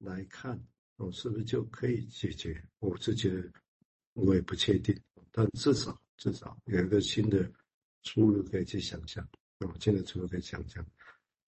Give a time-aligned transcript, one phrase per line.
[0.00, 0.60] 来看，
[0.96, 2.62] 哦，是不是就可以解决？
[2.78, 3.50] 我是觉得
[4.14, 4.98] 我也不确定，
[5.30, 7.50] 但至少至少有一个新的
[8.02, 9.26] 出路可以去想象，
[9.58, 10.84] 哦，新的出路可以想象。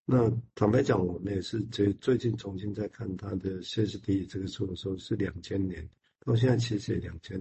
[0.04, 5.88] 那坦白讲，我们也是最最近重新在看他的歇斯底里这个书的时候，是两千年
[6.20, 7.40] 到现在，其实也两千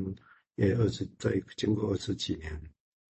[0.55, 2.61] 也二十在经过二十几年，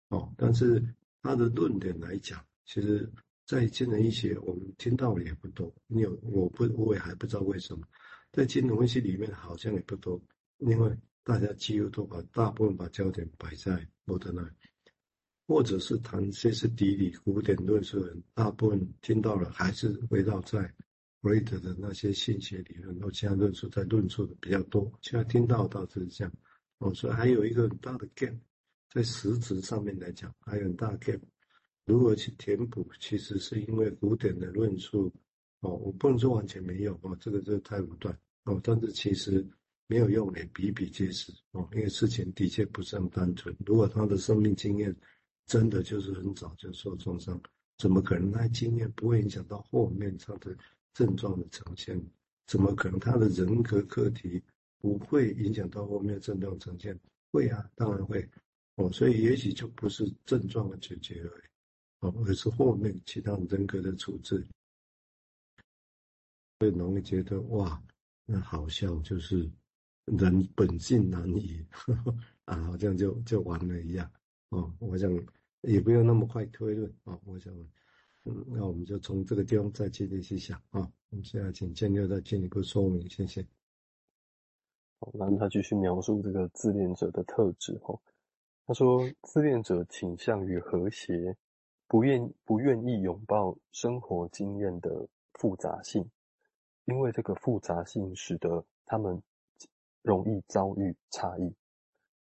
[0.10, 0.82] 哦，但是
[1.22, 3.08] 他的论点来讲，其实，
[3.46, 7.86] 在金融医学我们听到的也不多，你有我不我也还不知道为什么，
[8.32, 10.22] 在金融分析里面好像也不多，
[10.60, 14.50] 因为大家几乎都把大部分把焦点摆在莫德纳。
[15.46, 20.66] 或者是谈歇斯底里古典论述人，大部分听到了还是围绕在
[21.20, 24.90] 弗洛伊德的那些性学理论或其他论述在论述的比较多。
[25.02, 26.34] 现在听到倒是这样，
[26.78, 28.40] 哦，所以还有一个很大的 gap，
[28.90, 31.20] 在实质上面来讲还有很大的 gap。
[31.86, 32.88] 如何去填补？
[33.00, 35.12] 其实是因为古典的论述，
[35.60, 39.46] 哦，我不能说完全没有哦，这个这个太武断哦，但是其实
[39.88, 43.56] 没有用也比比皆是哦，因为事情的确不是很单纯。
[43.66, 44.96] 如果他的生命经验，
[45.46, 47.40] 真的就是很早就受创伤，
[47.78, 50.56] 怎么可能他经验不会影响到后面他的
[50.94, 52.02] 症状的呈现？
[52.48, 54.42] 怎么可能他的人格课题
[54.80, 56.98] 不会影响到后面症状呈现？
[57.32, 58.26] 会啊，当然会
[58.76, 58.90] 哦。
[58.92, 61.44] 所以也许就不是症状的解决而已
[62.04, 64.46] 哦，而是后面其他人格的处置。
[66.60, 67.82] 会容易觉得哇，
[68.26, 69.50] 那好像就是
[70.06, 71.66] 人本性难移
[72.44, 74.12] 啊，好像就就完了一样。
[74.50, 75.10] 哦，我想
[75.62, 77.18] 也不用那么快推论啊。
[77.24, 77.54] 我想，
[78.26, 80.92] 嗯，那我们就从这个地方再接着去想啊。
[81.10, 83.46] 我们现在请建六再进一步说明，谢谢。
[85.00, 87.98] 好，然后他继续描述这个自恋者的特质哈。
[88.66, 91.36] 他说，自恋者倾向于和谐，
[91.94, 96.10] 不愿不愿意拥抱生活经验的复杂性，
[96.86, 99.22] 因为这个复杂性使得他们
[100.02, 101.54] 容易遭遇差异，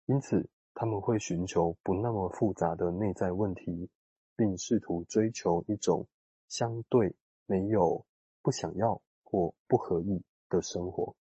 [0.06, 0.50] 因此。
[0.76, 3.92] 他们会寻求不那么复杂的内在问题，
[4.36, 6.08] 并试图追求一种
[6.48, 8.04] 相对没有
[8.42, 11.16] 不想要或不合意的生活，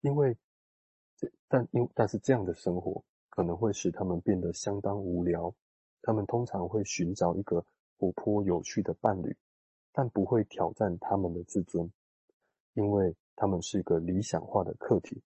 [0.00, 0.38] 因为
[1.16, 5.52] 这但因但是这样的生活可能会使他们变得相当无聊。
[6.02, 7.64] 他们通常会寻找一个
[7.96, 9.36] 活泼有趣的伴侣，
[9.92, 11.90] 但不会挑战他们的自尊，
[12.74, 15.22] 因为他们是一个理想化的客体，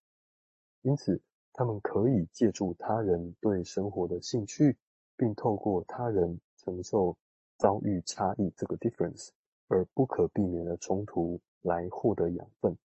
[0.83, 1.21] 因此。
[1.59, 4.77] 他们可以借助他人对生活的兴趣，
[5.17, 7.17] 并透过他人承受
[7.57, 9.31] 遭遇差异这个 difference
[9.67, 12.77] 而不可避免的冲突来获得养分。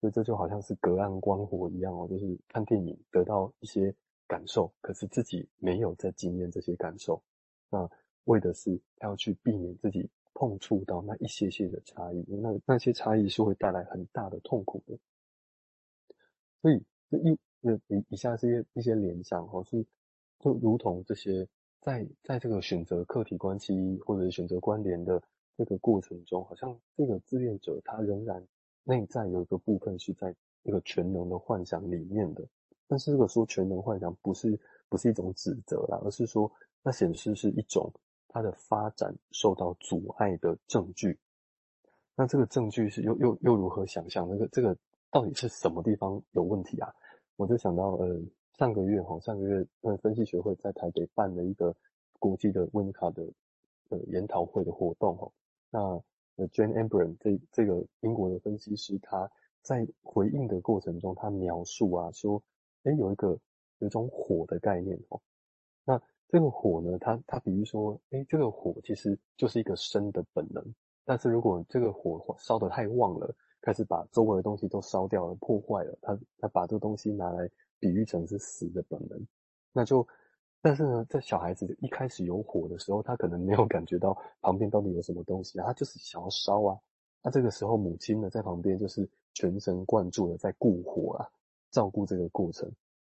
[0.00, 3.92] 所以这就好像是隔岸观火一样哦，就是看电影得到一些
[4.28, 7.20] 感受，可是自己没有在经验这些感受。
[7.70, 7.90] 那
[8.24, 14.96] 为的是他要去避免自己碰触到那一些些的差异，那那些差异是会带来很大的痛苦的。
[16.62, 16.80] 所以
[17.10, 17.36] 这一。
[17.60, 19.84] 那以以下这些一些联想哦，是
[20.38, 21.44] 就如同这些
[21.80, 25.20] 在在这个选择客体关系或者选择关联的
[25.56, 28.46] 这个过程中，好像这个志愿者他仍然
[28.84, 32.46] 内在有一个部分是在一个全能的幻想里面的。
[32.88, 36.50] 但是这个说全能幻想不是不是一种指责啦，而是说
[36.82, 37.92] 它显示是一种
[38.26, 41.16] 它的发展受到阻碍的证据。
[42.16, 44.28] 那这个证据是又又又如何想象？
[44.28, 44.76] 那个这个
[45.10, 46.92] 到底是什么地方有问题啊？
[47.36, 48.20] 我就想到，呃，
[48.58, 51.72] 上个月哈，上个月呃，分析学会在台北办了一个
[52.18, 53.22] 国际的温卡的
[53.90, 55.30] 呃研讨会的活动哈。
[55.70, 55.80] 那
[56.36, 59.30] 呃，Jane Ambram 这这个英国的分析师，他
[59.62, 62.42] 在回应的过程中，他描述啊说，
[62.88, 63.28] 诶，有一个
[63.78, 65.20] 有一种火的概念哦。
[65.84, 70.64] 那这个火呢，它它比喻说，诶，这个火其实就是一个生的本能，
[71.04, 73.34] 但是如果这个火烧得太旺了。
[73.60, 75.98] 开始把周围的东西都烧掉了，破坏了。
[76.00, 77.50] 他他把这个东西拿来
[77.80, 79.26] 比喻成是死的本能，
[79.72, 80.06] 那就，
[80.62, 86.78] 但是呢，在小孩子一开始有火的时候，他可能没有感觉到旁边到底有什么东西，他就是想要烧啊。
[87.20, 91.28] 那这个时候母亲呢，在旁边就是全神贯注的在顾火啊，
[91.70, 92.70] 照顾这个过程。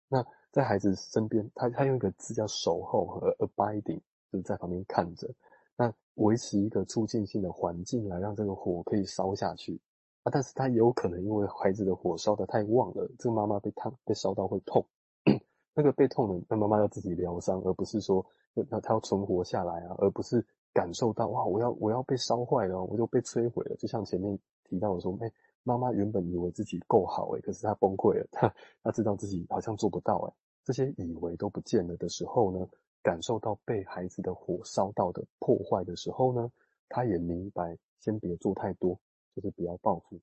[0.07, 3.99] 那在孩子身边，他他用一个字叫守候和 abiding，
[4.31, 5.27] 就是在旁边看着，
[5.75, 9.79] 那维持一个促进性的环境来让这个火可以烧下去。
[10.23, 14.85] 啊，但是他也有可能因为孩子的火烧得太旺了，这个妈妈被烫被烧到会痛，
[15.75, 23.75] 那个被痛的那妈妈要自己疗伤，而不是说那他要存活下来啊，而不是感受到哇，我要我要被烧坏了，我就被摧毁了。
[23.77, 25.31] 就像前面提到的说，哎，
[25.63, 30.33] 妈妈原本以为自己够好诶，可是她崩溃了，她她知道自己好像做不到诶，
[30.63, 32.67] 这些以为都不见了的时候呢，
[33.01, 36.51] 感受到被孩子的火烧到的破坏的时候呢，
[36.87, 38.99] 她也明白先别做太多。
[39.35, 40.19] 就是不要报复，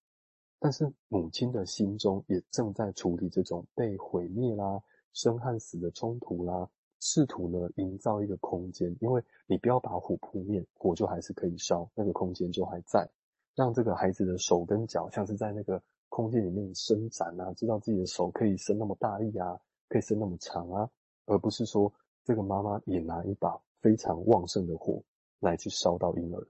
[0.60, 4.80] 但是母亲的心中也正在处理这种被毁灭啦、
[5.12, 6.70] 生和死的冲突啦，
[7.00, 13.10] 试图呢营造一个空间，因为你不要把火扑灭，火就还是可以烧，那个空间就还在，
[13.54, 19.58] 让这个孩子的手跟脚像是在那个空间里面伸展啊，知道自己的手可以伸那么大力啊，
[19.88, 20.90] 可以伸那么长啊，
[21.26, 21.92] 而不是说
[22.24, 25.02] 这个妈妈也拿一把非常旺盛的火
[25.40, 26.46] 来去烧到婴儿。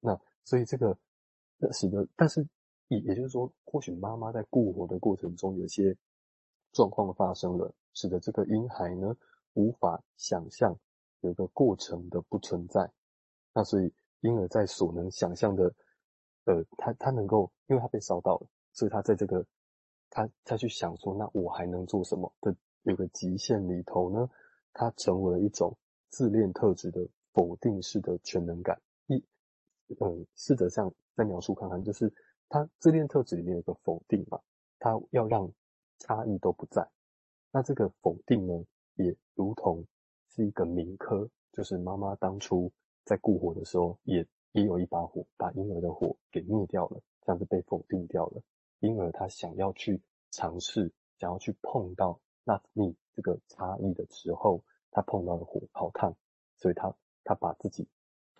[0.00, 0.96] 那所以这个
[1.58, 2.46] 那，使得，但是
[2.88, 5.96] 也也就是说，或许妈妈在顾火的过程中，有些
[6.72, 9.16] 状况发生了，使得这个婴孩呢
[9.54, 10.78] 无法想象
[11.20, 12.90] 有个过程的不存在。
[13.52, 15.74] 那所以婴儿在所能想象的，
[16.48, 19.44] 呃，他他能够，因为他被烧到了，所以他在这个
[20.08, 24.30] 他他去想说，那我还能做什么的有个极限里头呢，
[24.72, 25.76] 他成为了一种
[26.08, 28.80] 自恋特质的否定式的全能感。
[29.08, 29.22] 一
[30.00, 32.10] 嗯，试着这样再描述看看，就是
[32.48, 34.40] 他自恋特质里面有个否定嘛，
[34.78, 35.52] 他要让
[35.98, 36.88] 差异都不在。
[37.50, 39.84] 那这个否定呢，也如同
[40.30, 42.72] 是一个铭刻，就是妈妈当初
[43.04, 48.42] 在顾火的时候也，也有一把火，把婴儿的火给灭掉了，这样子被否定掉了。
[48.80, 50.00] 婴儿他想要去
[50.30, 56.14] 尝试，想要去碰到那你这个差异的时候，他碰到的火好烫，
[56.56, 57.86] 所以他他把自己。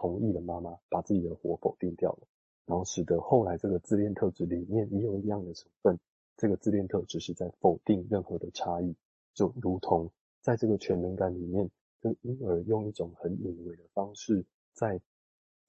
[0.01, 2.29] 同意了妈妈把自己的火否定掉了，
[2.67, 5.99] 然后使得后来这个自恋特质里面也有一样的成分。
[6.37, 8.95] 这个自恋特质是在否定任何的差异，
[9.35, 10.09] 就如同
[10.41, 11.69] 在这个全能感里面，
[12.01, 15.01] 跟婴儿用一种很隐微的方式在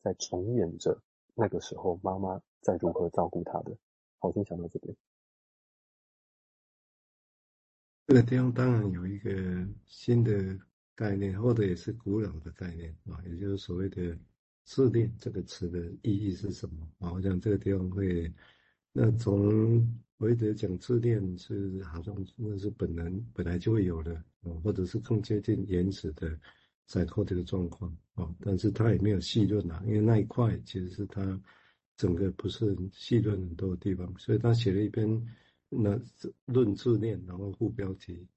[0.01, 1.01] 在重演着
[1.35, 3.77] 那个时候妈妈在如何照顾他的。
[4.19, 4.95] 好，先想到这边。
[8.07, 9.31] 这个地方当然有一个
[9.85, 10.59] 新的。
[10.95, 14.19] 概念，或者也是古老的概念啊，也就是所谓的
[14.67, 17.13] “自恋”这个词的意义是什么啊？
[17.13, 18.29] 我想这个地方会，
[18.91, 26.37] 那从韦德讲自恋是好像那是本能本来就会有的啊，或者是更接近原始的
[26.89, 31.41] 载扣这个状况啊，但是他也没有细论啊，因为那一块其实是他
[31.95, 35.07] 整个不是细论很多的地方，所以他写了一篇
[35.69, 35.97] 那
[36.45, 38.27] 论自恋，然后副标题。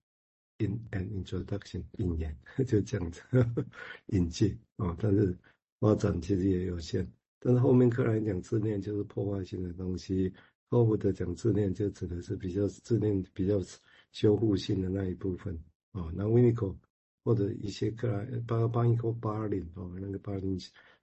[0.58, 2.36] In an introduction，引言
[2.68, 3.22] 就这样子，
[4.12, 5.36] 引进啊，但是
[5.80, 7.10] 发展其实也有限。
[7.40, 10.32] 但是后面克莱讲自恋就是破坏性的东西，
[10.70, 13.60] 霍福德讲自恋就指的是比较自恋、比较
[14.12, 15.58] 修复性的那一部分
[15.90, 16.12] 啊。
[16.14, 16.76] 那维尼口
[17.24, 20.58] 或者一些克莱巴巴尼科巴林哦，那个巴林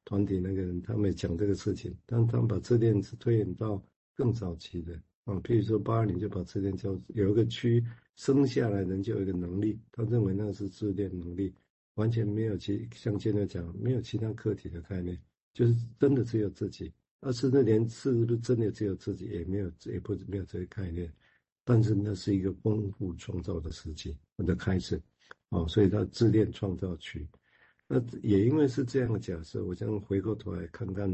[0.06, 3.82] 团体那个人，他们讲这个事情，但他们把自恋是推演到
[4.16, 4.94] 更早期的
[5.26, 7.84] 啊，譬如说巴林就把自恋叫有一个区。
[8.16, 11.56] 生下来人就有一个能力，他认为那是自恋能力，
[11.94, 15.18] 完全没有其像现在讲没有其他客体的概念，
[15.54, 21.10] 就是真的只有自己，而是那连是不是真的只有自己也没有，也不没有这个概念。
[21.64, 25.02] 但是那是一个丰富创造的时期的开始，
[25.50, 27.28] 哦，所以他自恋创造区。
[27.88, 31.10] 那也因为是这样的假设，我将回过头来看看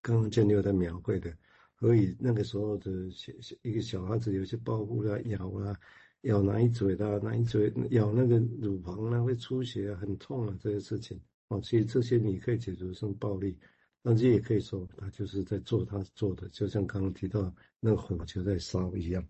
[0.00, 1.36] 刚刚建六在描绘的。
[1.78, 5.78] 所以那个时候的小小一个小孩子有些报复啦、咬啊、
[6.22, 13.58] 咬奶嘴啦、奶嘴咬那个乳房啦，会出血啊，很痛啊，这些事情哦，其实这些你可以解读成暴力，
[14.00, 19.22] 但是也可以说他就是在做他做的，就像刚刚提到那个火球在烧一样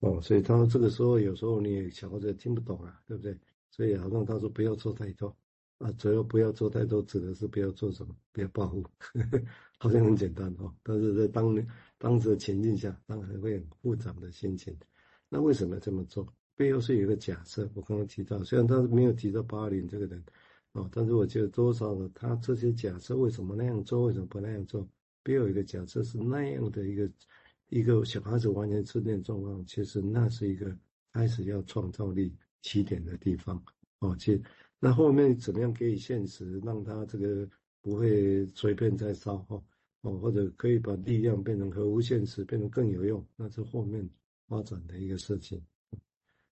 [0.00, 3.36] 哦，所以他说这个时候有时候你也小孩子听不懂啊，对不对？
[3.70, 5.34] 所以好像他说不要做太多
[5.78, 8.84] 啊，主要不要做太多，指的是不要做什么，不要报复。
[9.78, 11.54] 好像很简单哦，但是在当
[11.98, 14.74] 当时的情境下，当然会很复杂的心情。
[15.28, 16.26] 那为什么这么做？
[16.56, 17.68] 背后是有一个假设。
[17.74, 20.22] 我刚刚提到，虽然他没有提到八二零这个人
[20.72, 22.10] 哦，但是我觉得多少呢？
[22.14, 24.06] 他这些假设为什么那样做？
[24.06, 24.86] 为什么不那样做？
[25.22, 27.10] 背后有一个假设是那样的一个
[27.68, 30.76] 一个小孩子完全自恋状况，其实那是一个
[31.12, 33.62] 开始要创造力起点的地方
[34.00, 34.16] 哦。
[34.18, 34.42] 其实
[34.78, 37.48] 那后面怎么样给予现实，让他这个。
[37.82, 39.62] 不会随便再烧哈
[40.00, 44.10] 哦，或者可以把力量变成合乎现实，变得更有用，那是后面
[44.48, 45.62] 发展的一个事情。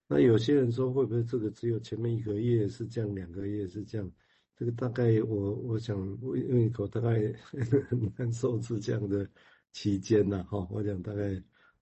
[0.07, 4.09] 那有些人说，会不会这个只有前面一个月是这样，两个月是这样？
[4.57, 5.99] 这个大概我我想，
[6.37, 7.33] 因为我大概
[7.91, 9.29] 很难受是这样的
[9.75, 10.67] 期间呢哈。
[10.71, 11.23] 我想大概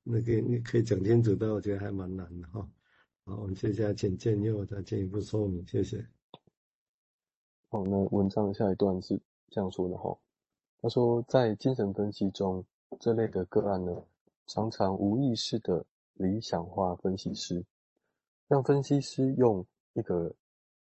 [0.03, 2.69] 那个你可以讲清楚，但我觉得还蛮难的哈。
[3.25, 6.05] 好，我们接下来请建佑再进一步说明，谢谢。
[7.69, 9.23] 好，那文章的下一段是。
[9.55, 10.19] 这样说的哈，
[10.81, 12.65] 他说，在精神分析中，
[12.99, 14.03] 这类的个案呢，
[14.47, 15.85] 常常无意识的
[16.15, 17.63] 理想化分析师，
[18.49, 20.35] 让分析师用一个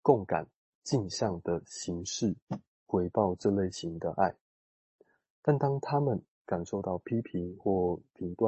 [0.03, 0.47] 共感
[0.83, 2.37] 镜像的形式
[2.85, 4.37] 回报这类型的爱，
[5.41, 8.39] 但当他们感受到批评或评断。